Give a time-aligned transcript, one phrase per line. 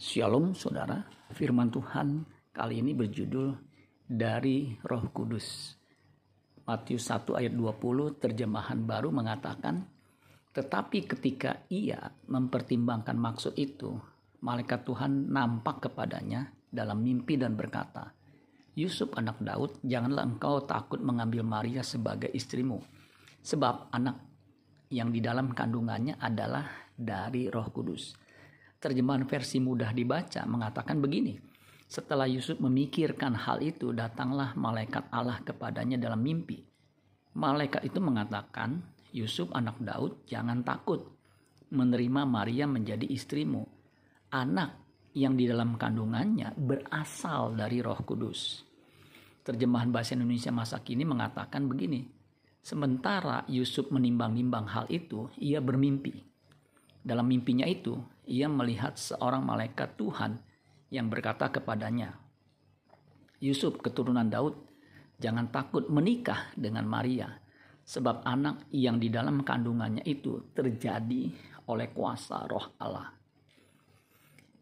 [0.00, 0.96] Shalom saudara,
[1.36, 2.24] firman Tuhan
[2.56, 3.52] kali ini berjudul
[4.08, 5.76] dari roh kudus.
[6.64, 9.84] Matius 1 ayat 20 terjemahan baru mengatakan,
[10.56, 12.00] Tetapi ketika ia
[12.32, 13.92] mempertimbangkan maksud itu,
[14.40, 18.08] malaikat Tuhan nampak kepadanya dalam mimpi dan berkata,
[18.80, 22.80] Yusuf anak Daud, janganlah engkau takut mengambil Maria sebagai istrimu,
[23.44, 24.16] sebab anak
[24.88, 28.29] yang di dalam kandungannya adalah dari roh kudus
[28.80, 31.36] Terjemahan versi mudah dibaca mengatakan begini.
[31.84, 36.64] Setelah Yusuf memikirkan hal itu, datanglah malaikat Allah kepadanya dalam mimpi.
[37.36, 38.80] Malaikat itu mengatakan,
[39.12, 41.04] Yusuf anak Daud, jangan takut
[41.70, 43.68] menerima Maria menjadi istrimu.
[44.32, 44.80] Anak
[45.12, 48.62] yang di dalam kandungannya berasal dari roh kudus.
[49.42, 52.06] Terjemahan bahasa Indonesia masa kini mengatakan begini,
[52.60, 56.12] Sementara Yusuf menimbang-nimbang hal itu, ia bermimpi.
[57.00, 57.96] Dalam mimpinya itu,
[58.30, 60.38] ia melihat seorang malaikat Tuhan
[60.94, 62.14] yang berkata kepadanya,
[63.42, 64.54] Yusuf keturunan Daud,
[65.18, 67.42] jangan takut menikah dengan Maria,
[67.82, 71.26] sebab anak yang di dalam kandungannya itu terjadi
[71.66, 73.10] oleh kuasa roh Allah.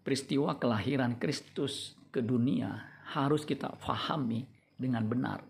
[0.00, 2.72] Peristiwa kelahiran Kristus ke dunia
[3.12, 5.44] harus kita fahami dengan benar.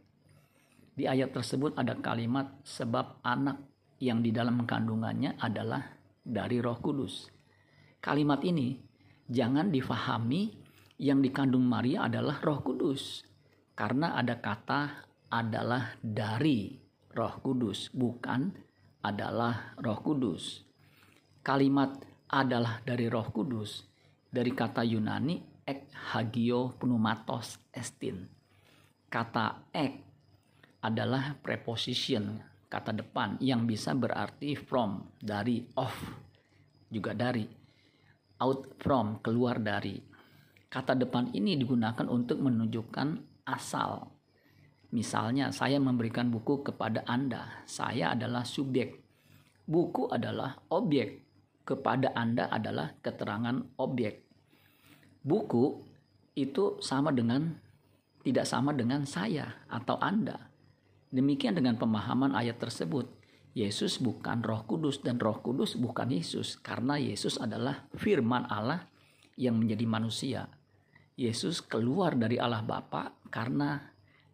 [0.99, 3.63] Di ayat tersebut ada kalimat sebab anak
[4.03, 5.87] yang di dalam kandungannya adalah
[6.27, 7.38] dari Roh Kudus.
[7.99, 8.79] Kalimat ini
[9.27, 10.55] jangan difahami
[11.03, 13.23] yang dikandung Maria adalah Roh Kudus,
[13.75, 16.79] karena ada kata adalah dari
[17.15, 18.55] Roh Kudus, bukan
[19.03, 20.63] adalah Roh Kudus.
[21.43, 21.99] Kalimat
[22.31, 23.83] adalah dari Roh Kudus
[24.29, 28.29] dari kata Yunani ek hagio pneumatos estin.
[29.09, 29.95] Kata ek
[30.85, 32.39] adalah preposition
[32.69, 35.97] kata depan yang bisa berarti from, dari, of,
[36.93, 37.58] juga dari,
[38.43, 40.01] out from, keluar dari.
[40.69, 43.09] Kata depan ini digunakan untuk menunjukkan
[43.49, 44.11] asal.
[44.93, 47.65] Misalnya, saya memberikan buku kepada Anda.
[47.69, 48.97] Saya adalah subjek.
[49.69, 51.25] Buku adalah objek.
[51.65, 54.25] Kepada Anda adalah keterangan objek.
[55.21, 55.85] Buku
[56.33, 57.53] itu sama dengan
[58.25, 60.49] tidak sama dengan saya atau Anda
[61.09, 63.09] Demikian dengan pemahaman ayat tersebut.
[63.57, 68.87] Yesus bukan Roh Kudus dan Roh Kudus bukan Yesus karena Yesus adalah firman Allah
[69.39, 70.43] yang menjadi manusia.
[71.19, 73.83] Yesus keluar dari Allah Bapa karena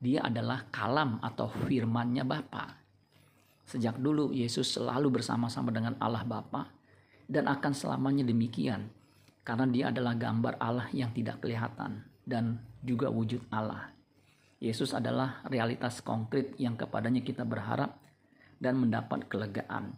[0.00, 2.76] dia adalah kalam atau firmannya Bapa.
[3.64, 6.68] Sejak dulu Yesus selalu bersama-sama dengan Allah Bapa
[7.24, 8.92] dan akan selamanya demikian
[9.44, 13.92] karena dia adalah gambar Allah yang tidak kelihatan dan juga wujud Allah.
[14.60, 17.96] Yesus adalah realitas konkret yang kepadanya kita berharap
[18.58, 19.94] dan mendapat kelegaan.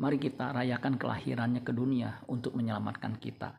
[0.00, 3.56] Mari kita rayakan kelahirannya ke dunia untuk menyelamatkan kita.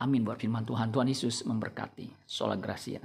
[0.00, 0.88] Amin buat firman Tuhan.
[0.90, 2.26] Tuhan Yesus memberkati.
[2.26, 3.00] Sola Gracia.